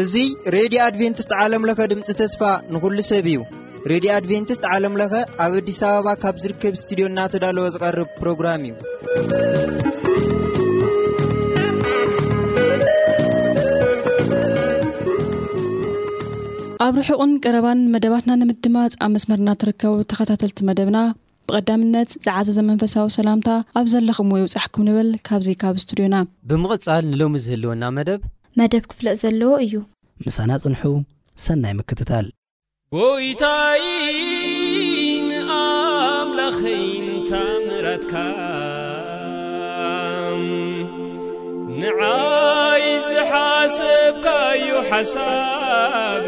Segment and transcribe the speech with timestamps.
[0.00, 2.40] እዙይ ሬድዮ ኣድቨንትስት ዓለምለኸ ድምፂ ተስፋ
[2.74, 3.38] ንኹሉ ሰብ እዩ
[3.92, 5.14] ሬድዮ ኣድቨንትስት ዓለምለኸ
[5.44, 8.74] ኣብ ኣዲስ ኣበባ ካብ ዝርከብ እስትድዮናተዳለወ ዝቐርብ ፕሮግራም እዩ
[16.88, 20.98] ኣብ ርሑቕን ቀረባን መደባትና ንምድማጽ ኣብ መስመርና ትርከቡ ተኸታተልቲ መደብና
[21.52, 23.48] ቐዳምነት ዝዓዘ ዘመንፈሳዊ ሰላምታ
[23.78, 26.16] ኣብ ዘለኹምዎ ይውፃሕኩም ንብል ካብዙ ካብ እስቱድዮና
[26.50, 28.20] ብምቕፃል ንሎሚ ዝህልወና መደብ
[28.60, 29.74] መደብ ክፍለእ ዘለዎ እዩ
[30.26, 30.82] ምሳና ጽንሑ
[31.44, 32.26] ሰናይ ምክትታል
[32.96, 33.58] ጎይታይን
[35.58, 37.32] ኣምላኸይንታ
[37.66, 38.14] ምራትካ
[41.82, 44.26] ንዓይ ዝሓሰብካ
[44.60, 46.26] እዩ ሓሳብ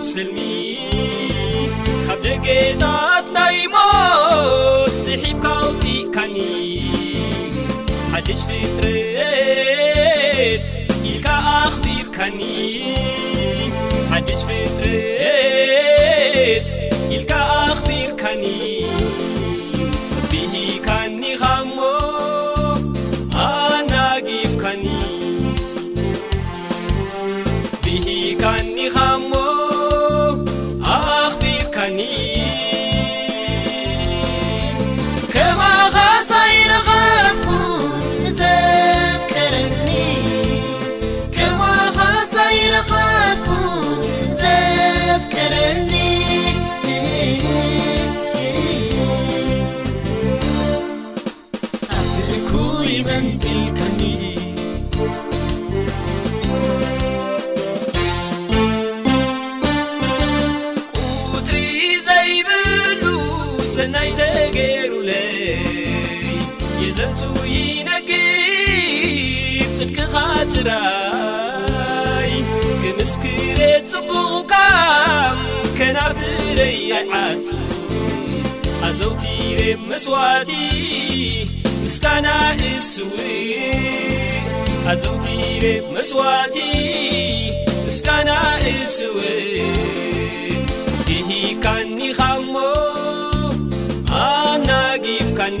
[0.00, 0.80] semi
[2.08, 3.90] habdegedat naimo
[4.92, 6.82] silip kaltikani
[8.12, 10.68] htrs
[11.04, 12.96] ilka aხviv kani
[66.82, 67.54] የዘፁይ
[67.86, 68.10] ነጊ
[69.76, 70.14] ጽድቅኻ
[70.54, 72.32] ድራይ
[72.82, 73.58] ክምስክር
[73.92, 74.54] ጽቡቕካ
[75.78, 77.46] ከናፍረይ ያድዓጹ
[78.88, 80.50] ኣዘውቲሬብ መስዋቲ
[81.94, 82.28] ስካና
[82.70, 83.10] እስው
[84.88, 85.26] ሃዘውቲ
[85.96, 86.56] መስዋቲ
[87.96, 88.30] ስካና
[88.74, 89.16] እስው
[91.12, 92.56] የሂካኒኻሞ
[94.24, 95.60] ኣናጊብካኒ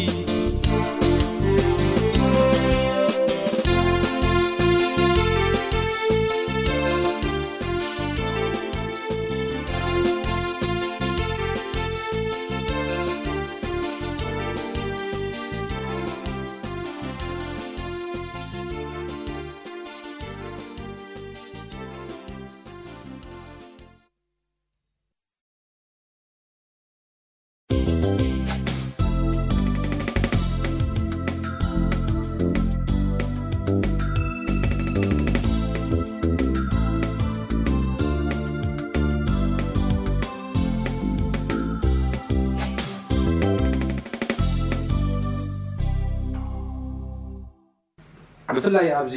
[48.99, 49.15] ኣብዚ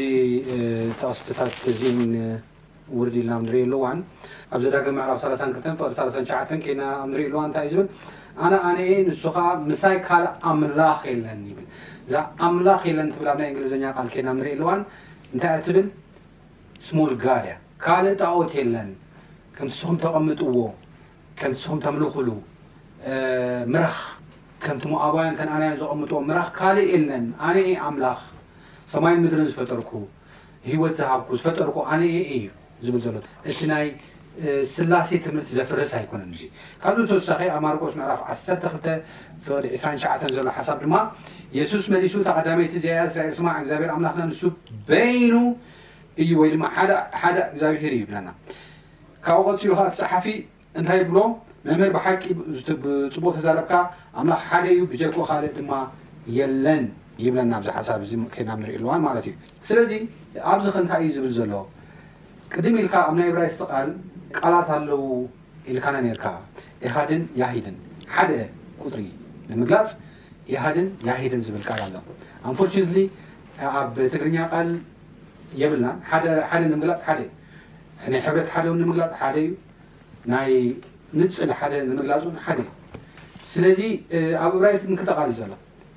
[1.01, 1.53] ተقስታት
[2.99, 3.85] ውርዲ ልና ንሪኢ ሉዋ
[4.55, 6.77] ኣብዚ ዳ ዕራፍ 32 ሸ
[7.33, 7.57] ዋ ብ
[8.45, 8.45] ኣ
[9.09, 9.37] ንስከ
[9.83, 11.41] ሳይ ካእ ኣምላኽ ለን
[12.07, 12.13] እዛ
[12.47, 12.99] ኣምላኽ ለ
[13.33, 14.73] ኣ እንግሊዝ ና ን ዋ
[15.43, 15.87] ታይ ብ
[16.97, 17.27] ሞ ጋ
[17.85, 18.91] ካልእ ጣዎት ለን
[19.57, 20.57] ከ ስኹም ተቐምጥዎ
[21.65, 22.29] ስኹም ተምልክሉ
[23.77, 23.83] ራ
[25.55, 26.79] ኣ ዝቀምጥዎ ራ ካእ
[28.93, 29.91] ሰማይን ምድርን ዝፈጠርኩ
[30.73, 32.45] ሂወት ዝሃብኩ ዝፈጠርኩ ኣነ የ እዩ
[32.87, 33.17] ዝብ ሎ
[33.51, 33.87] እቲ ናይ
[34.75, 36.49] ስላሴ ትምህርቲ ዘፍርስ ኣይኮነ እ
[36.83, 40.95] ካብዚ ተወሳኺ ኣብ ማርቆስ ምዕራፍ 12ፍ2ሸ ዘሎ ሓሳብ ድማ
[41.59, 44.41] የሱስ መሊሱ ተዳይቲ ዚ እስራኤል ስማ ግዚኣብሔር ምላክና ንሱ
[44.89, 45.35] በይኑ
[46.25, 46.65] እዩ ወይ ድማ
[47.21, 48.29] ሓደ እግዚኣብሄር እዩ ይብለና
[49.27, 50.27] ካብኡ ቅፂሉ ከ ቲፀሓፊ
[50.81, 51.19] እንታይ ይብሎ
[51.67, 52.23] መምህር ብሓቂ
[53.15, 53.73] ፅቡቅ ተዛለብካ
[54.21, 55.73] ኣምላኽ ሓደ እዩ ብጀጉ ካእ ድማ
[56.39, 56.85] የለን
[57.23, 59.35] ይብለና ኣብዚ ሓሳብ ዚከና ንሪእ ኣልዋን ማለት እዩ
[59.69, 59.93] ስለዚ
[60.53, 61.53] ኣብዚ ክንካ እዩ ዝብል ዘሎ
[62.55, 63.89] ቅድም ኢልካ ኣብ ናይ ራይስ ቲ ቃል
[64.39, 65.03] ቃላት ኣለው
[65.73, 66.25] ኢልካነ ነርካ
[66.87, 67.77] ኢሃድን ያሂድን
[68.15, 68.31] ሓደ
[68.83, 69.03] ቁጥሪ
[69.51, 69.91] ንምግላፅ
[70.53, 70.89] ይሃድን
[71.23, 71.95] ሂድን ዝብል ቃል ኣሎ
[72.49, 73.13] ኣንፎርነት
[73.81, 74.71] ኣብ ትግርኛ ቃል
[75.61, 76.25] የብልና ሓደ
[76.73, 77.29] ንምግላፅ ሓደዩ
[78.27, 79.51] ሕብረት ሓደው ንምግላፅሓደ እዩ
[80.33, 80.51] ናይ
[81.19, 82.71] ንፅ ሓደ ንምግላፅ ሓደ እዩ
[83.53, 83.81] ስለዚ
[84.45, 85.53] ኣብ ራይስ ንክተቃል ዘሎ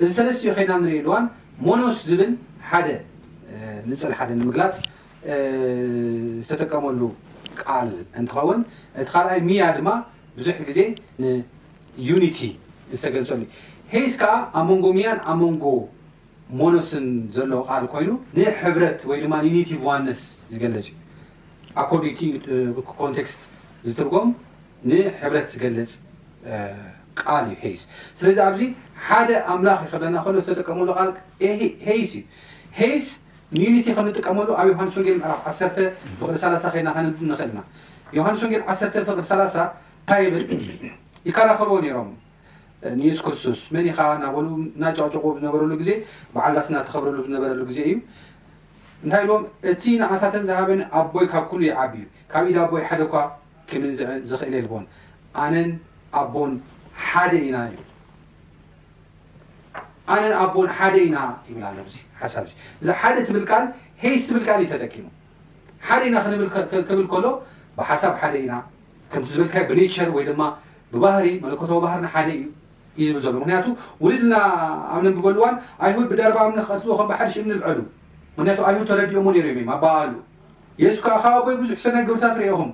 [0.00, 1.24] እዚ ሰለስትዮ ከይና ንሪኢ ልዋን
[1.66, 2.30] ሞኖስ ዝብል
[2.68, 2.88] ሓደ
[3.90, 4.74] ንፅል ሓደ ንምግላፅ
[6.48, 7.00] ዝተጠቀመሉ
[7.62, 7.88] ቃል
[8.20, 8.60] እንትኸውን
[9.00, 9.88] እቲ ካልኣይ ሚያ ድማ
[10.36, 10.80] ብዙሕ ግዜ
[11.22, 12.38] ንዩኒቲ
[12.92, 13.50] ዝተገልፀሉ ዩ
[13.94, 15.64] ሄይዚ ከዓ ኣብ መንጎ ሚያን ኣብ መንጎ
[16.60, 20.20] ሞኖስን ዘለዉ ቃል ኮይኑ ንሕብረት ወይ ድማ ዩኒቲ ዋነስ
[20.52, 20.96] ዝገልፅ እዩ
[21.82, 23.40] ኣኮኮንቴክስት
[23.88, 24.30] ዝትርጎም
[24.90, 25.90] ንሕብረት ዝገልፅ
[28.18, 28.60] ስለዚ ኣብዚ
[29.06, 30.88] ሓደ ኣምላኽ ይክለና ሎ ዝተጠቀመሉ
[31.88, 32.22] ሄይስ እዩ
[32.80, 33.06] ሄይስ
[33.54, 37.60] ንዩኒቲ ከንጥቀመሉ ኣብ ዮሃንስ ወንጌል ዕራፍ ዓ ፍቅሪላ ኸይናንክእልና
[38.18, 39.12] ዮሃንስ ወንጌል ዓፍቅሪ ላ
[39.52, 40.44] ንታ ብል
[41.28, 42.08] ይከረከበ ነይሮም
[43.00, 44.46] ንየሱ ክርስቶስ መንኻ ናበሉ
[44.82, 45.90] ናጫቅጨቁ ዝነበረሉ ግዜ
[46.34, 47.96] በዓልላስና ተኸብረሉ ዝነበረሉ ግዜ እዩ
[49.04, 53.14] እንታይ ም እቲ ንኣታትን ዝሃበኒ ኣቦይ ካብ ኩሉ ይዓቢእዩ ካብ ኢ ኣቦይ ሓደኳ
[53.70, 55.62] ክምዝኽእል ዝዎንነ
[56.20, 56.34] ኣቦ
[57.08, 57.56] ሓደ ኢና
[60.12, 61.16] ኣነ ኣቦን ሓደ ኢና
[61.48, 61.78] ይብል
[62.82, 63.64] እዚ ሓደ ትብልካል
[64.02, 65.06] ሄይስ ትብልቃል እዩተጠቂሙ
[65.88, 66.16] ሓደ ኢና
[66.72, 67.26] ክብል ከሎ
[67.78, 68.54] ብሓሳብ ሓደ ኢና
[69.12, 70.42] ከምቲ ዝብል ብኔቸር ወይድማ
[70.92, 72.28] ብባህሪ መለከተዊ ባህር ሓደ
[72.96, 73.66] እዩዩዝብል ዘሎ ምክንያቱ
[74.04, 74.34] ውሉድና
[74.94, 75.54] ኣብ ብበልዋን
[75.86, 77.78] ኣይሁድ ብደረባ ክቀትልዎ ከምብሓደሽንፍዐሉ
[78.36, 80.12] ምክንያቱ ኣይሁድ ተረዲኦምዎ እ ኣበኣሉ
[80.82, 82.70] የሱ ዓከብ ይ ብዙሕ ሰናይ ግብርታት ንሪኦኹም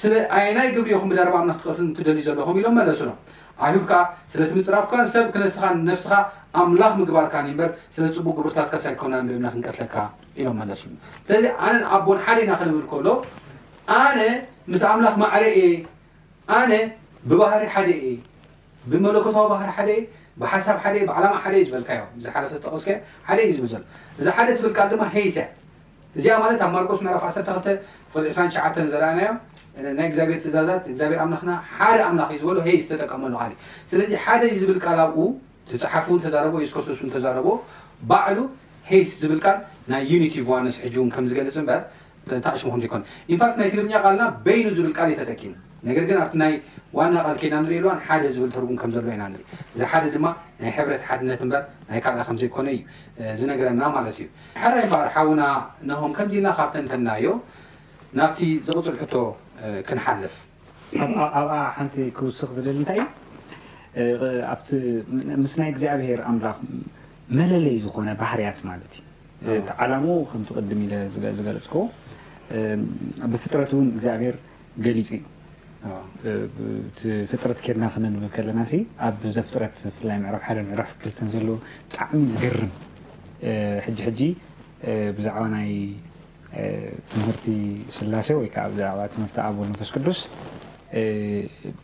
[0.00, 3.12] ስለ ኣይናይ ግብሪኹም ብደረባ ክትቀት ትደልዩ ዘለኹም ኢሎም መለሱ ኖ
[3.66, 3.92] ኣሂብካ
[4.32, 6.12] ስለቲ ምፅራፍካ ሰብ ክነስኻ ነፍስኻ
[6.62, 9.94] ኣምላኽ ምግባርካ በር ስለ ፅቡቅ ግብርታት ካሳይከና ና ክንቀትለካ
[10.40, 10.78] ኢሎም ለት
[11.26, 13.08] ስለዚ ኣነ ንኣቦን ሓደ ኢናክንብል ከሎ
[14.00, 14.20] ኣነ
[14.72, 15.64] ምስ ኣምላኽ ማዕረ እየ
[16.58, 16.72] ኣነ
[17.28, 18.04] ብባህሪ ሓደየ
[18.90, 20.00] ብመለክታዊ ባህሪ ሓደየ
[20.40, 22.00] ብሓሳብ ሓየ ዓላማ ሓደእዩ ዝበልካዮ
[22.34, 22.84] ሓፈ ዝተቕስ
[23.38, 23.74] ደ ዩዝብእዚ
[24.36, 25.46] ሓደ ትብልካ ድማ ሃይሰዕ
[26.18, 27.72] እዚኣ ማለት ኣብ ማርኮስ ና ኣሰርተ ተ
[28.24, 29.30] ል 20ሸዓ ዘርኣናዮ
[30.18, 30.38] ግሔር
[32.92, 33.34] ተጠቀመሉ
[33.92, 34.10] ስለዚ
[34.42, 34.78] ደ ዝብል
[35.72, 36.10] ል ሓፍኮ
[38.30, 38.40] ዕሉ
[39.22, 39.54] ዝብ ፅትግርኛ
[39.90, 41.06] ልና ይኑ
[41.68, 41.72] ብ
[42.30, 42.78] ተጠግ
[47.70, 49.28] ይዋ ል ናማዩዝረና
[49.80, 51.02] ዩሓሓና
[56.18, 56.88] ከልና ካብ
[57.26, 57.30] ዮ
[58.18, 58.86] ናብቲ ዝፅል
[59.88, 60.34] ክንሓልፍ
[61.38, 63.00] ኣብኣ ሓንቲ ክውስክ ዝደሊ እንታይ
[64.02, 64.84] እዩ
[65.42, 66.58] ምስ ናይ እግዚኣብሔር ኣምላኽ
[67.38, 68.92] መለለይ ዝኮነ ባህርያት ማለት
[69.48, 70.88] ዩ ቲዓላሞ ከቅድም ኢ
[71.38, 71.66] ዝገለፅ
[73.32, 74.36] ብፍጥረት እውን እግዚኣብሔር
[74.86, 75.20] ገሊፁ ዩ
[77.30, 78.60] ፍጥረት ከድና ክነንብብ ከለና
[79.06, 81.56] ኣብ ዘ ፍጥረት ብፍላይ ራ ደ ዕራ ክልተን ዘለዎ
[81.88, 82.70] ብጣዕሚ ዝገርም
[85.16, 85.44] ብዛዕባ
[87.12, 87.46] ትምህርቲ
[87.96, 90.18] ስላሴ ወይከዓ ብዛዕባ ትምርቲ ኣብል ንፈስ ቅዱስ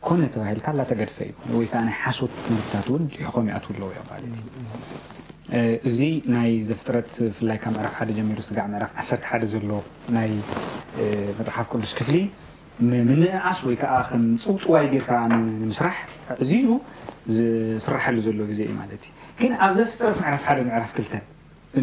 [0.06, 1.16] ኮነ ተባሂልካ ላተገድፈ
[1.49, 4.47] እዩ ወይከዓ ናይ ሓሶት ትምርትታት እውን ሊሕኾም እዩ ኣትውለዎ እዮም ማለት ዩ
[5.88, 5.99] እዚ
[6.35, 9.68] ናይ ዘፍጥረት ብፍላይካ ዕራፍ ሓደ ጀሚሩ ስጋዕ ዕራፍ ዓ ሓደ ዘሎ
[10.16, 10.30] ናይ
[11.38, 12.16] መፅሓፍ ቅዱስ ክፍሊ
[13.11, 15.11] ምንእዓስ ወይከዓ ከን ፅውፅዋይ ጌርካ
[15.71, 15.99] ምስራሕ
[16.44, 16.64] እዙዩ
[17.37, 19.11] ዝስራሐሉ ዘሎ ግዜ እዩ ማለትእዩ
[19.42, 21.25] ግን ኣብ ዘፍጥረት ዕራፍ ሓደ ዕራፍ ክልተን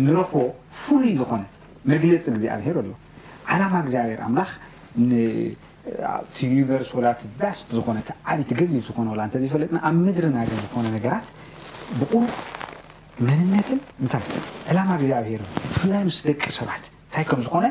[0.08, 0.36] ንረክቦ
[0.82, 1.44] ፍሉይ ዝኮነ
[1.90, 2.90] መግለፂ ግዜ ኣብሄር ኣሎ
[3.54, 4.50] ዓላማ እግዚኣብሔር ኣምላኽ
[6.36, 7.08] ቲ ዩኒቨርስ ወላ
[7.60, 11.28] ስቲ ዝኮነ ቲ ዓብት ገዚፍ ዝኮነ እንተዘፈለጥና ኣብ ምድሪናን ዝኮነ ነገራት
[12.02, 12.26] ብቁር
[13.28, 14.14] መንነትን እንታ
[14.74, 17.66] ዓላማ እግዚኣብሄር ብፍላይ ምስ ደቂ ሰባት እንታይ ከም ዝኾነ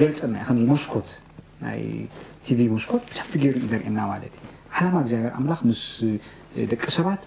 [0.00, 1.08] ገልፅና ከዚ መሽኮት
[1.64, 1.82] ናይ
[2.46, 4.48] ቲቪ መሽኮት ብዕቲ ገይሩ ዩ ዘርእየና ማለት እዩ
[4.78, 5.82] ዓላማ እግዚኣብሔር ኣምላኽ ምስ
[6.72, 7.22] ደቂ ሰባት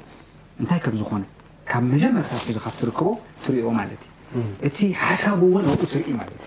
[0.63, 1.23] እንታይ ከም ዝኾነ
[1.69, 3.07] ካብ መጀመርታት ሒዙ ካ ትርክቦ
[3.45, 4.11] ትሪእዮ ማለት እዩ
[4.67, 6.41] እቲ ሓሳብ እውን ኣብኡ ትርኢ ማለት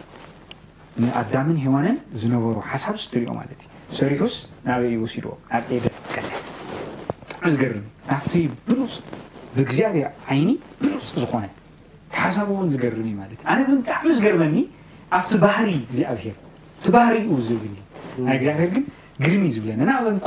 [0.96, 3.66] እዩ ንኣዳምን ሃዋንን ዝነበሩ ሓሳብስ ትሪኦ ማለትእዩ
[3.98, 4.34] ሰሪሑስ
[4.66, 6.26] ናበይ ወሲድዎ ኣብ ኤደ ቀት
[7.28, 8.34] ብጣዕሚ ዝገርም ናብቲ
[8.66, 9.04] ብንውፅእ
[9.54, 11.44] ብእግዚኣብሔር ዓይኒ ብንውፅእ ዝኮነ
[12.08, 14.56] እቲ ሓሳብ እውን ዝገርም እዩ ማለት እዩ ኣነ ብጣዕሚ ዝገርበኒ
[15.18, 16.36] ኣብቲ ባህሪ ዝኣብሄር
[16.84, 17.16] ቲ ባህሪ
[17.48, 17.74] ዝብል
[18.28, 18.84] ናይ እግዚብሔር ግን
[19.24, 20.22] ግድሚ ዝብለ ሩብ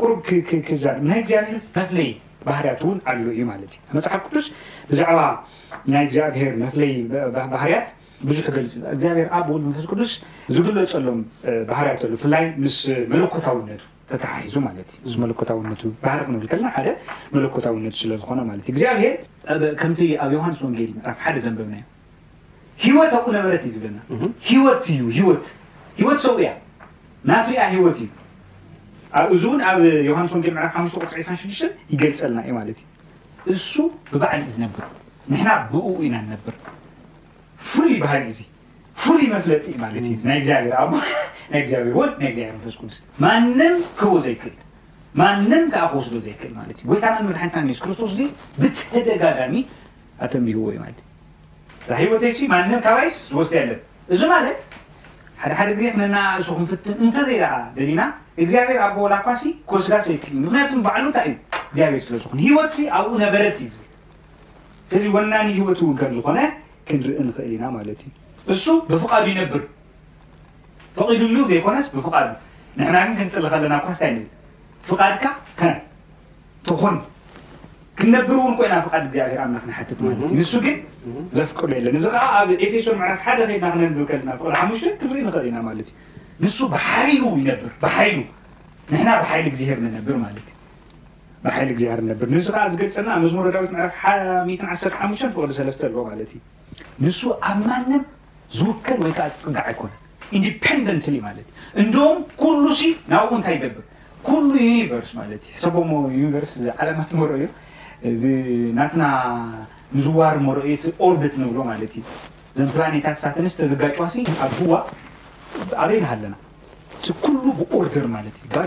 [1.12, 2.12] ናይ እግዚኣብሔር መፍለየ
[2.50, 4.46] ባህርያት ውን ኣሉ እዩ ማለት እዩ መፅሓፍ ቅዱስ
[4.90, 5.20] ብዛዕባ
[5.94, 6.94] ናይ እግዚኣብሄር መፍለይ
[7.54, 7.88] ባህርያት
[8.30, 10.12] ብዙሕ ገሊፅ እግዚኣብሄር ኣ ብልፈስ ቅዱስ
[10.56, 11.20] ዝግለፀሎም
[11.72, 12.78] ባህርያት ብፍላይ ምስ
[13.14, 16.88] መለኮታውነቱ ተተሓሒዙ ማለት እ ምስ መለኮታውነቱ ባህር ክንብል ከለና ሓደ
[17.36, 19.14] መለኮታዊነቱ ስለዝኮነ ማለት እዩ እግዚኣብሄር
[19.82, 21.86] ከምቲ ኣብ ዮሃንስ ወንጌል ዕራፍ ሓደ ዘንብብና ዩ
[22.92, 24.00] ሂወት ኣብኡ ነበረት እዩ ዝብለና
[24.50, 26.50] ሂወት እዩሂወትሂወት ሰው እያ
[27.32, 28.10] ናፍሪኣ ሂወት እዩ
[29.30, 30.44] ብእዚ እውን ኣብ ዮሃንስ ወን
[31.12, 31.62] ሓቅ6
[31.94, 32.80] ይገልፀልና እዩ ማለት
[33.52, 33.74] እዩ እሱ
[34.12, 34.84] ብባዕሊ ዩ ዝነብር
[35.32, 36.56] ምሕና ብእኡ ኢና ዝነብር
[37.72, 38.40] ፍሉይ ባህሪ እዚ
[39.04, 44.56] ፍሉይ መፍለጢ እዩ ማለት እዩ ናይ እግዚብኣናይ ግዚብሔር ናይ ር ዝ ማንም ክህቦ ዘይክእል
[45.22, 48.22] ማንም ኣክስዶ ዘይክእል ማለት እዩ ወይታ መድሓንትና ክርስቶስ ዚ
[48.62, 49.56] ብተደጋጋሚ
[50.26, 51.02] ኣተም ህዎ እዩትእዩ
[52.04, 52.24] ሂወተ
[52.56, 53.80] ማንም ካባ ይስ ዝወስድ ኣለን
[54.14, 54.62] እዚ ማለት
[55.42, 58.02] ሓደ ሓደ ግዜ ክነና እሱ ክምፍትን እንተዘይለዓ ገሊና
[58.44, 61.34] እግዚኣብሔር ኣገወላ ኳሲ ኮስጋስይክ ምክንያቱ ባዕሉታ እዩ
[61.86, 63.86] እግብሔር ስለዝኮ ሂወት ኣብኡ ነበረት ዩ ዝብል
[64.90, 66.40] ስለዚ ወና ሂወት ውን ከምዝኾነ
[66.88, 68.12] ክንርኢ ንክእል ኢና ማለት እዩ
[68.54, 69.62] እሱ ብፍቃዱ ይነብር
[70.98, 71.22] ፍቂድ
[71.52, 72.14] ዘይኮነስ ብፍቃ
[72.80, 74.26] ንሕና ግ ክንፅል ከለና ኳስ ይብል
[74.90, 75.26] ፍቃድካ
[76.68, 76.98] ትኾን
[78.00, 80.78] ክንነብር እውን ኮይና ፍቃድ ግኣብሄር ና ክንሓትት ማለትእዩ ንሱ ግን
[81.38, 84.30] ዘፍቅሉ የለን እዚ ከዓ ኣብ ኤፌሶን ርፍ ሓደ ከድና ክነንብል ከልና
[84.62, 88.20] ሓሙሽ ክንርኢ ንኽእል ኢና ማለት እዩ ንሱ ብሓይሉ ይነብር ብሓይሉ
[88.92, 96.04] ንሕና ብሓይሊ እግዚሄር ንነብር ማእዩብሓይሊ እግዚሃር ነብር ንዚ ከዓ ዝገልፀና መዝመረዳዊት ፍ ሓ1ሓ ፍቅዲለተ ኣሎዎ
[96.12, 96.42] ማለት እዩ
[97.06, 98.02] ንሱ ኣብ ማንም
[98.60, 99.94] ዝውከል ወይከዓ ዝፅጋዕ ኣይኮነ
[100.38, 101.48] ኢንደን ማለትእዩ
[101.82, 103.86] እንድም ኩሉ ሲ ናብኡ እንታይ ይገብር
[104.28, 107.44] ኩሉ ዩኒቨርስ ማለት እዩ ሰብሞ ዩኒቨርስ ዓለማት መርዩ
[108.80, 109.04] ናትና
[109.96, 112.04] ምዝዋር መርየት ኦርብት ንብሎ ማለት እዩ
[112.54, 114.74] እዘ ፕላኔታት ሳትነ ዝተዘጋጫዋሲ ኣብ ህዋ
[115.84, 116.36] ኣበናኣለና
[117.02, 118.64] እዚ ኩሉ ብኦርደር ማለት እዩ ጋር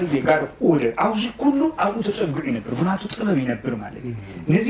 [0.78, 4.68] ርደር ኣብዚ ኩሉ ኣብኡ ተፀጉዑ ይነብር ቡናቱ ፀበብ ይነብር ማለት እዩ ዚ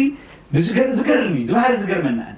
[0.99, 2.33] ዝገርኒዩ ዝባሃ ዝገርመናእ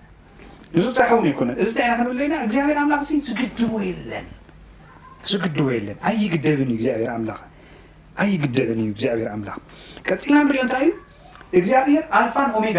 [0.77, 4.27] ንዝፃሓውን ኣይኮነ እዚንታይ ኢናክብለና እግኣብሄር ኣምላኽ ዝግድቦ የለን
[6.09, 9.57] ኣይግደብን እዩግብርኣይግደብንእዩ እግብሔር ኣምላኽ
[10.09, 10.91] ከፂልና ሪኦ እንታይ እዩ
[11.59, 12.79] እግዚኣብሔር ኣርፋን ሆሜ ጋ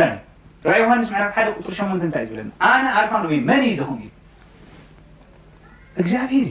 [0.67, 2.51] ራ ዮሃንስ ዕራ ሓደ ቁፅር 8 ንታይ ዝብለና
[2.83, 4.07] ነ ኣርፋን ሆ መን እዩ ዝም እዩ
[6.01, 6.49] እግዚኣብሄር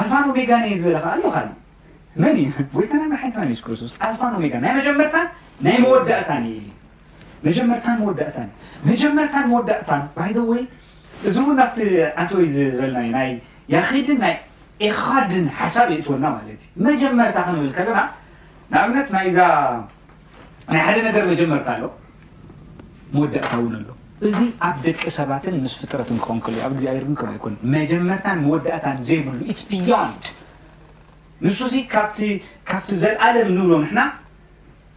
[0.00, 1.38] ኣልፋኖ ሜጋነ ዝበለካ ኣሎካ
[2.22, 2.36] መን
[2.76, 5.16] ወይ ከና መ ሓነታ ስ ክርስቶስ ኣልፋኖ ሜጋናይ መጀመርታ
[5.66, 6.30] ናይ መወዳእታ
[7.46, 8.48] መጀመርታን መወዳእታእ
[8.90, 10.62] መጀመርታን መወዳእታ ባይ ወይ
[11.28, 11.78] እዚ እውን ኣብቲ
[12.22, 13.30] ዓንተ ወይ ዝበልና ናይ
[13.74, 14.34] ያኽድን ናይ
[14.88, 18.00] ኤኻድን ሓሳብ የእትወልና ማለት ዩ መጀመርታ ክንብል ከለና
[18.72, 19.40] ንኣብነት ናይእዛ
[20.72, 21.84] ናይ ሓደ ነገር መጀመርታ ኣሎ
[23.14, 23.88] መወዳእታ ውን ኣሎ
[24.26, 29.40] እዚ ኣብ ደቂ ሰባትን ምስ ፍጥረትን ክኸንከሉ እዩ ኣብ ግዚኣብርግ ከም ይኮነን መጀመርታን መወዳእታን ዘይብሉ
[29.60, 29.82] ስ ቢን
[31.46, 31.58] ንሱ
[31.92, 32.18] ካብቲ
[33.02, 33.98] ዘለዓለም ንብሎ ንና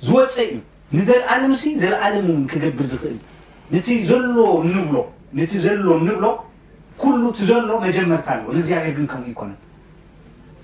[0.08, 0.56] ዝወፀ እዩ
[0.98, 3.18] ንዘለዓለም ዘለዓለም ን ክገብር ዝኽእል
[4.12, 4.38] ዘሎ
[4.76, 4.96] ንብሎ
[5.38, 5.54] ሉእቲ
[7.52, 9.60] ዘሎ መጀመርታ ንእግዚኣብርግን ከም ይኮነን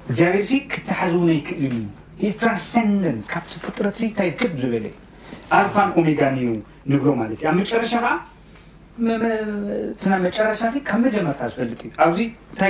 [0.09, 1.77] እግዚኣብሔር ክትሓዝቡ ናይ ክእልል
[2.25, 4.85] እዩ ትራንስንደን ካብቲ ፍጥረት እንታይክብ ዝበለ
[5.59, 6.47] ኣርፋን ሆሜጋንዩ
[6.93, 8.11] ንብሎ ማለት እዩ ኣብ መጨረሻ ከዓ
[10.04, 12.62] ስና መጨረሻ እ ካብ መጀመርታ ዝፈልጥ እዩ ኣብዚታ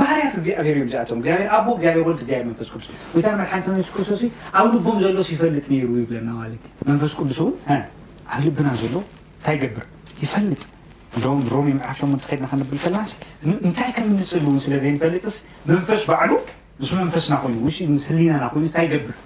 [0.00, 4.22] ባህርያት እግዜ ኣሄርእዮም ኣቶዚሔርኣ ግብሔር መንፈስ ዱስ ወይታ መድሓን ስ ክርሶቶ
[4.58, 6.60] ኣብ ልቦም ዘሎስ ይፈልጥ ሩ ይብለና ማለእዩ
[6.90, 7.54] መንፈስ ቅዱስ ውን
[8.34, 8.94] ኣብ ልብና ዘሎ
[9.36, 9.84] እንታይ ይገብር
[10.22, 10.62] ይፈልጥ
[11.54, 13.02] ሮሚ መዓሾም ትከድና ክነብል ከለና
[13.68, 15.36] እንታይ ከምንስሉ ውን ስለዘይ ንፈልጥስ
[15.72, 16.30] መንፈስ ባዕሉ
[16.82, 19.16] ንስ መንፈስና ኮይኑስ ህሊናና ኮይኑይ ይገብር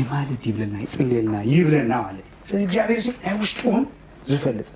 [0.00, 3.84] ይማለድ ይብለና ይፅልልና ይብለና ማለትእዩ ስለዚ ግዚኣብሔር ናይ ውሽጡ ውን
[4.32, 4.68] ዝፈልጥ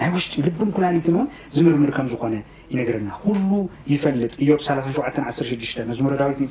[0.00, 1.24] ናይ ውሽጢ ልብን ኩላኒትን ን
[1.56, 2.34] ዝምርምር ከም ዝኾነ
[2.72, 3.50] ይነገረና ኩሉ
[3.92, 6.44] ይፈልጥ እዮ 716 መዚረዳዊት ብ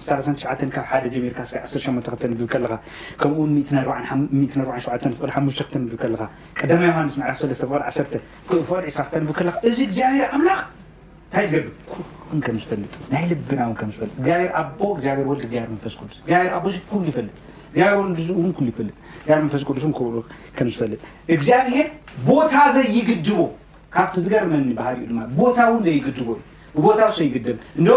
[1.13, 2.73] ጀሚርስ18ተብ ከካ
[3.21, 5.07] ከምኡው7ቅል
[5.75, 6.27] ተብ ከካ
[6.59, 7.53] ቀ ዮሃንስ ዕላፍል
[8.09, 8.61] ፍቅል
[8.97, 10.61] 2ተብ ከ እዚ ግብር ኣምላኽ
[12.37, 14.87] ንታገብዝፈጥናይ ልብና ፈጥርኣቦ
[15.17, 15.39] ር ወር
[15.85, 17.23] ፈስፈጥፈጥ
[19.53, 19.63] ፈሱ
[20.57, 20.99] ከዝፈልጥ
[21.35, 21.87] እግዚኣምሄር
[22.29, 23.29] ቦታ ዘይግድቦ
[23.95, 26.27] ካብቲ ዝገርመኒ ባህር ዩድማ ቦታ ውን ዘይግድ እዩ
[26.75, 27.87] ብቦታ ዘይግድብ እዶ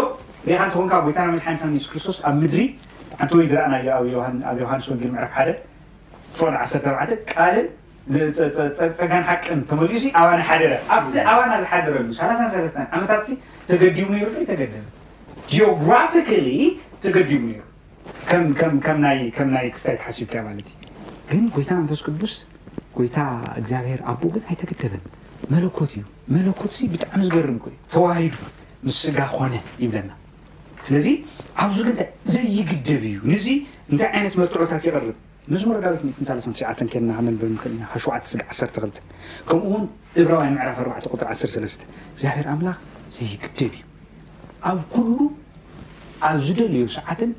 [0.67, 1.19] ንቲኮንከ ታ
[1.63, 2.61] ሱስክርስቶስ ኣብ ምድሪ
[3.23, 4.03] ንቲ ወይ ዝረአናኣብ
[4.63, 5.49] ዮሃንስ ወንግ ዕ ሓደ
[6.37, 7.67] ፍ1 ቃልን
[8.99, 10.63] ፀካን ሓቅን ተመልዩ ኣባኒ ሓደ
[10.95, 13.27] ኣብቲ ኣባና ዝሓደረ 3 ዓታት
[13.71, 14.73] ተገዲቡ ሩ ተገደ
[15.53, 16.11] ጂኦግራካ
[17.05, 17.59] ተገዲቡ ሩ
[19.37, 20.69] ከምናይ ክስታይ ትሓብከ ማእዩ
[21.31, 22.33] ግን ጎይታ ኣንፈስ ቅዱስ
[22.95, 23.17] ጎይታ
[23.59, 25.03] እግዚኣብሄር ኣቦኡ ግን ኣይተገደበን
[25.53, 26.01] መለኮት እዩ
[26.35, 27.63] መለኮት ብጣዕሚ ዝገርብ
[27.93, 28.35] ተዋሂዱ
[28.87, 30.11] ምስስጋ ኮነ ይብለና
[30.87, 31.07] ስለዚ
[31.63, 31.91] ኣብዚ ግ
[32.33, 33.47] ዘይግደብ እዩ ንዚ
[33.91, 35.05] እንታይ ዓይነት መርትዖታት ይርብ
[35.51, 38.99] መሙ ዳዊት ናመክእልና 7 2
[39.49, 39.85] ከምኡውን
[40.21, 41.79] እብራይ ዕራፍ4 ቁጥ1
[42.17, 42.69] እግብሔር ኣምላ
[43.17, 43.85] ዘይግደብ እዩ
[44.71, 47.31] ኣብ ኩሉ ብ ዝደልዩ ሰዓትን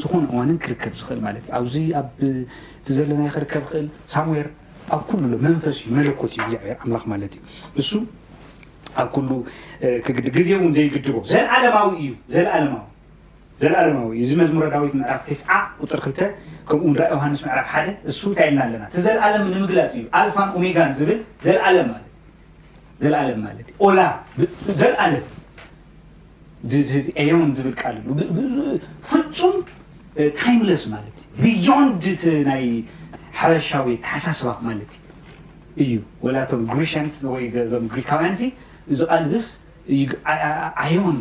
[0.00, 4.46] ዝኾነ እዋን ክርከብ ዝኽእል ማለት ዩ ኣብዚ ኣቲ ዘለናይ ክርከብ ክእል ሳሙር
[4.94, 7.40] ኣብ ኩሉ ሎ መንፈስ ዩ መለኮት ዕብር ኣምላክ ማለት ዩ
[7.80, 7.90] እሱ
[9.02, 9.30] ኣብ ሉ
[10.36, 11.96] ግዜ እውን ዘይግድዎ ዘለዓለማዊ
[13.64, 14.92] እዩዓለዊዩ እዚ መዝሙሪ ዳዊት
[15.26, 15.40] ተስ
[15.80, 16.20] ቁፅር 2ተ
[16.70, 17.88] ከምኡ ዳ ዮሃንስ መዕራፍ ሓደ
[18.20, 21.88] ሱ ታይልና ኣለና እቲዘለኣለም ንምግላፅ እዩ ኣልፋን ኦሜጋን ዝብል ዘለዓለም
[23.44, 25.12] ማለ እዩ ላዘዓለ
[27.22, 29.56] አዮን ዝብል ቃልፍፁም
[30.40, 32.64] ታይምለስ ማለት እዩ ብዮንድ ናይ
[33.40, 35.08] ሓበሻዊ ተሓሳስባ ማለት ዩ
[35.82, 35.92] እዩ
[36.24, 38.50] ወላቶም ግሪሻንወይዞም ግሪካን ዚ
[39.10, 39.46] ቃልዝስ
[40.84, 41.18] ኣዮን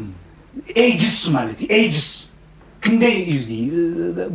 [0.86, 2.08] ኤጅስ ማለት እዩ ኤጅስ
[2.84, 3.50] ክንደይ እዩ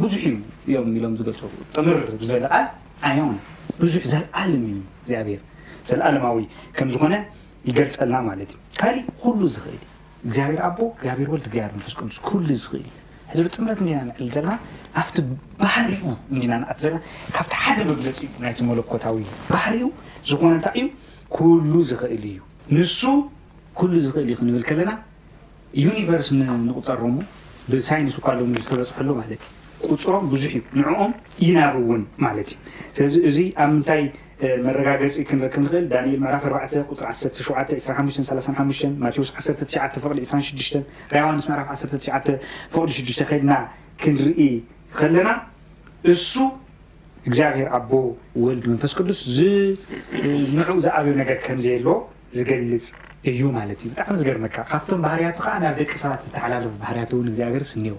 [0.03, 0.35] ብዙሕ እዩ
[0.69, 1.41] እዮም ኢሎም ዝገልፅ
[1.75, 1.97] ጥምር
[2.29, 2.67] ዝበለል
[3.09, 3.37] ኣዮን
[3.83, 5.43] ብዙሕ ዘለዓለም እዩ እግዚኣብሔር
[5.89, 6.39] ዘለኣለማዊ
[6.77, 7.15] ከም ዝኮነ
[7.71, 9.83] ይገልፀልና ማለት እዩ ካሊእ ኩሉ ዝኽእልዩ
[10.27, 12.99] እግዚኣብሔር ኣቦ እግኣብሔር ወል ትግር ዝ ኩሉ ዝኽእል እዩ
[13.31, 14.53] ሕዚ ብጥምረት እንዲና ንዕል ዘለና
[15.01, 15.17] ኣብቲ
[15.63, 16.03] ባህርኡ
[16.35, 16.99] እንዲናንኣት ዘለና
[17.37, 19.19] ካብቲ ሓደ መግለፂ እዩ ናይቲ መለ ኮታዊ
[19.53, 19.89] ባህርኡ
[20.31, 20.87] ዝኮነ እንታይ እዩ
[21.37, 22.39] ኩሉ ዝክእል እዩ
[22.77, 23.01] ንሱ
[23.79, 24.93] ኩሉ ዝኽእል እዩ ክንብል ከለና
[25.85, 26.29] ዩኒቨርስ
[26.69, 27.15] ንቁፀሮሙ
[27.73, 29.43] ብሳይንስ ካሎ ዝተበፅሐሉ ማለት
[29.85, 31.13] እዩ ቁፅሮም ብዙሕ እዩ ንዕኦም
[31.47, 32.59] ይናብውን ማለት እዩ
[32.97, 34.03] ስለዚ እዚ ኣብ ምንታይ
[34.67, 37.89] መረጋገፂ ክንረክብ ንኽእል ዳንኤል መዕራፍ4 ቁጥ1723
[39.03, 39.39] ማዎስ 1
[40.05, 40.75] ቅዲ 26
[41.15, 41.93] ራይዋንስ መዕራፍ 1
[42.75, 43.53] ቅዲ6 ክልና
[44.03, 44.41] ክንርኢ
[44.99, 45.29] ከለና
[46.13, 46.33] እሱ
[47.29, 47.91] እግዚኣብሄር ኣቦ
[48.45, 51.95] ወልድ መንፈስ ቅዱስ ዝንዑኡ ዝኣበዩ ነገር ከምዘየ ኣለዎ
[52.37, 52.85] ዝገልፅ
[53.31, 57.65] እዩ ማለት እዩ ብጣዕሚ ዝገርመካ ካብቶም ባህርያቱ ከዓ ናብ ደቂ ሰባት ዝተሓላለፉ ባህርያቱ እን እግዚኣብሄር
[57.71, 57.97] ስኒዎ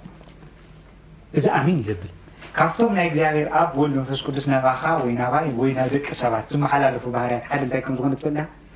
[1.40, 2.12] እዚ ኣሚን እዩ ዘብል
[2.58, 7.64] ካብቶም ናይ እግዚኣብሔር ኣብ ወልንፈስ ቅዱስ ናባኻ ወይ ናባይ ወይና ደቂ ሰባት ዝመሓላለፉ ባህርያት ሓደ
[7.72, 8.14] ታ ዝኾፈል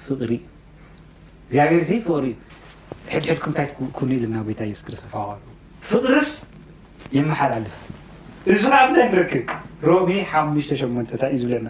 [0.06, 0.32] ፍቕሪ
[1.52, 2.42] እዩ እግብሔር ፍቕሪ እዩ
[3.14, 5.04] ሕድሕድኩም ታይ ክብን ኢልና ቤታየሱ ክርስ
[5.92, 6.32] ፍቕርስ
[7.18, 7.76] የመሓላልፍ
[8.54, 9.46] እዙከብ ንታይ ንረክብ
[9.90, 11.70] ሮቢ ሓ8እታ እዩ ዝብለና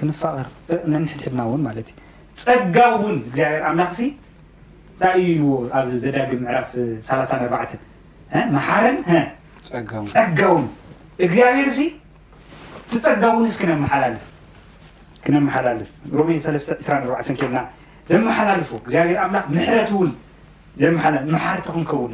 [0.00, 4.02] ክንፋቅርንሕድሕድና እውን ማለት እዩ ፀጋ ውን እግኣብር ኣብናኽሲ
[4.92, 6.70] እንታይ እዩ ዎ ኣብ ዘዳግም ምዕራፍ
[8.68, 9.08] ሓረንው
[10.16, 10.66] ፀጋውን
[11.26, 11.80] እግዚኣብሄር ዚ
[12.90, 13.56] ትፀጋውንስ
[15.24, 17.58] ክነመሓላልፍ ሮሜ 24ና
[18.12, 20.12] ዘመሓላልፉ እግዚኣብሔር ኣምላኽ ምሕረት ውን
[21.34, 22.12] መሓርቲ ክንከውን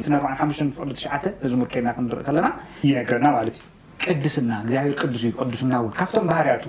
[1.43, 2.47] መዚሙር ኬና ክንርኢ ከለና
[2.87, 3.65] ይነግረና ማለት ዩ
[4.05, 6.63] ቅድስና ግዚብር ቅዱስ እዩ ቅዱስና እውን ካብቶም ባህርያቱ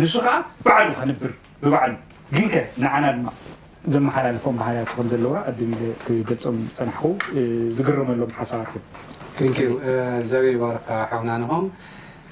[0.00, 0.26] ንሱከ
[0.64, 1.92] በዕሉ ከንብር ብባሉ
[2.36, 3.28] ግንከ ንዓና ድማ
[3.94, 5.32] ዘመሓላልፎም ባህልያቱ ዘለዋ
[6.04, 7.04] ቀ ገልፆም ፅናሕኩ
[7.78, 8.72] ዝገርመሎም ሓሳባት
[9.46, 9.50] እዮ
[10.24, 11.64] ግዚብሔ ርካ ና ኒም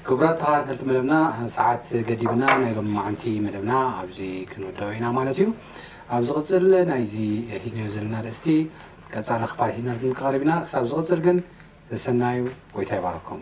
[0.07, 1.13] ክቡራት ተካላተልቲ መደብና
[1.57, 4.19] ሰዓት ገዲብና ናይሎም ማዓንቲ መደብና ኣብዚ
[4.51, 5.49] ክንወደወኢና ማለት እዩ
[6.15, 7.15] ኣብ ዝቅፅል ናይዚ
[7.65, 8.45] ሒዝዮ ዘለና ርእስቲ
[9.15, 11.37] ቀፃለክፋርሒና ምቃርብ ኢና ሳብ ዝቕፅል ግን
[11.89, 12.39] ዘሰናዩ
[12.77, 13.41] ወይታ ይባረኩም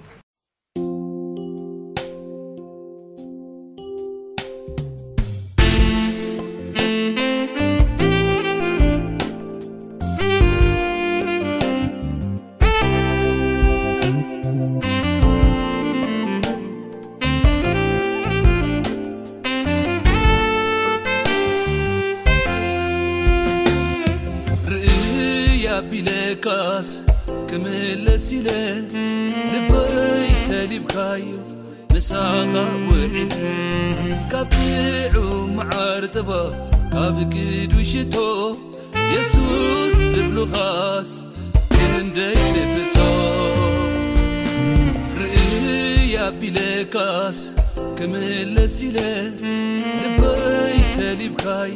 [51.19, 51.75] ሊብካዮ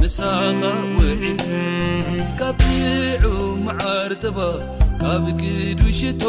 [0.00, 0.58] መሳኻ
[0.96, 1.22] ወዕ
[2.38, 3.24] ካቲዑ
[3.66, 4.38] መዓርፀባ
[5.00, 6.22] ካብ ግድውሽቶ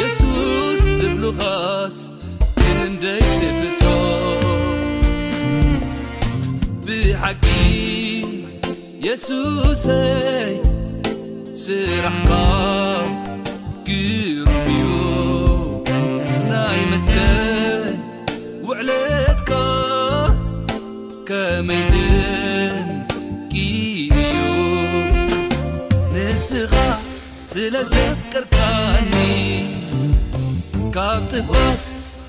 [0.00, 1.96] የሱስ ዝብሉኻስ
[2.60, 3.84] ግርንደይ ዝብቶ
[6.86, 7.44] ብሓቂ
[9.06, 10.54] የሱሰይ
[11.64, 12.30] ስራሕካ
[13.88, 14.82] ጊሩብዩ
[16.52, 17.57] ናይ መስገል
[21.28, 22.86] ከመይድን
[23.54, 24.22] ዩ
[26.12, 26.72] ንስኻ
[27.50, 29.10] ስለ ዘብቀርካኒ
[30.94, 31.82] ካጥባት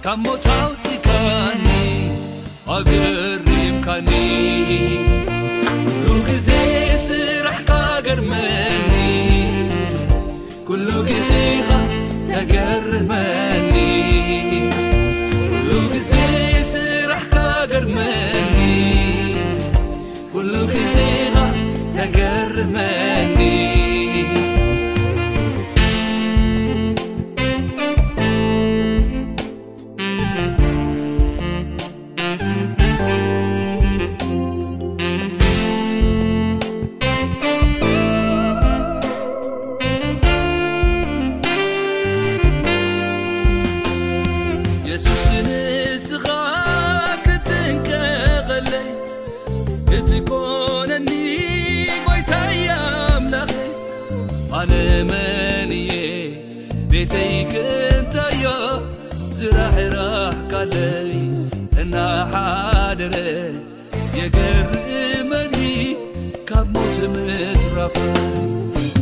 [0.06, 1.66] ካብሞት ውፂእካኒ
[2.78, 4.10] ኣገሪብካኒ
[6.04, 6.50] ሉ ጊዜ
[7.08, 8.92] ስራሕካገርመኒ
[10.88, 11.70] ሉ ጊዜኻ
[12.32, 13.12] ተገርመ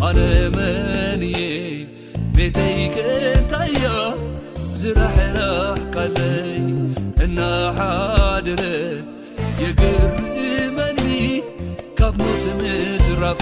[0.08, 0.20] ኣነ
[0.56, 1.38] መንየ
[2.36, 3.84] ቤተይቅታያ
[4.80, 6.54] ዝረሕረሕ ካለይ
[7.26, 8.62] እናሓድረ
[9.64, 11.02] የግርመኒ
[12.00, 13.42] ካብ ሞትምትራፈ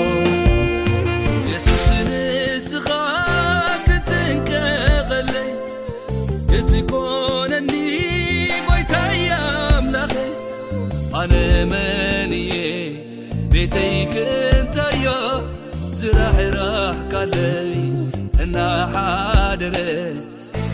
[18.93, 19.77] ሓደረ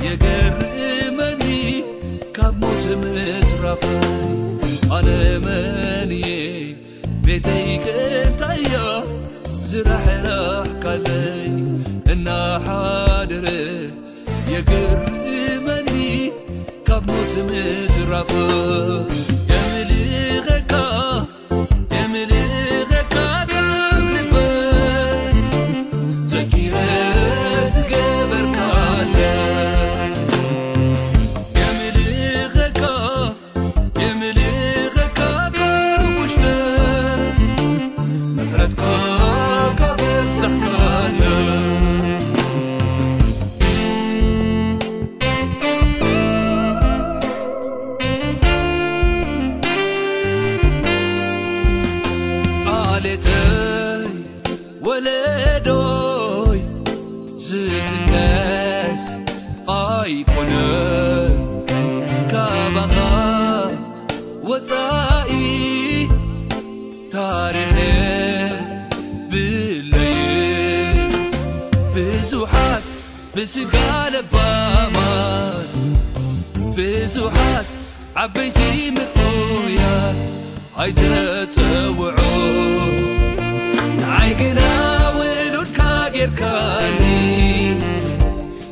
[0.03, 0.81] የገርእ
[1.17, 1.43] መኒ
[2.35, 4.05] ካብ ሞትምት ራፍብ
[4.97, 5.07] ኣነ
[5.45, 6.35] መን የ
[7.25, 8.73] ቤተይቀንታያ
[9.69, 11.43] ዝረሕላህ ካለይ
[12.13, 13.45] እናሓድረ
[14.53, 15.93] የገርእመኒ
[16.89, 19.43] ካብ ሞትምት ራፍብ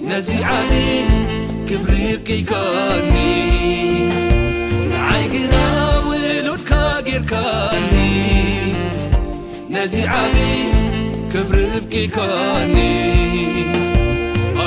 [0.10, 0.74] ነዚ ዓቢ
[1.70, 3.14] ክፍርብቂካኒ
[4.92, 5.54] ንዓይገና
[6.08, 6.72] ውሉድካ
[7.08, 7.94] ጌርካኒ
[9.76, 10.36] ነዚ ዓቢ
[11.34, 12.76] ክፍርብቂካኒ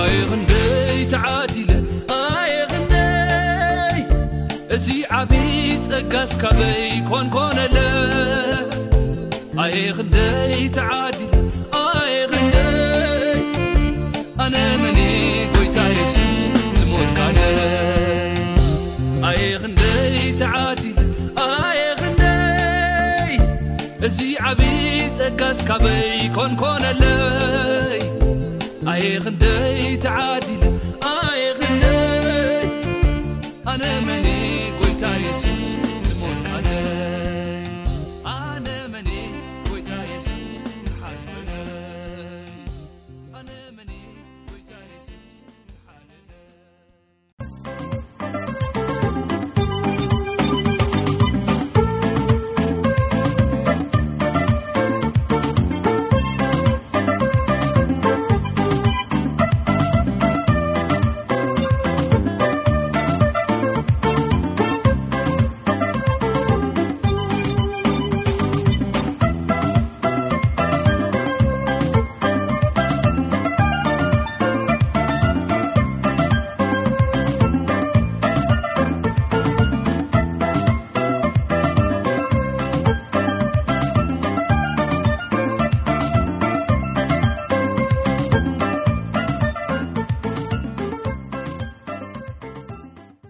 [0.00, 1.70] ኣይ ኽንደይ ትዓድለ
[2.18, 3.98] ኣይ ኽንደይ
[4.76, 4.86] እዚ
[5.22, 5.32] ዓቢ
[5.88, 7.76] ጸጋስ ካበይኮንኮነለ
[9.66, 11.37] ኣየ ክንደይ ትዓዲለ
[24.08, 24.60] እዚ ዓብ
[25.16, 28.00] ጸጋስ ካበይ ኮንኮነለይ
[28.92, 30.47] ኣየኽንደይትዓድ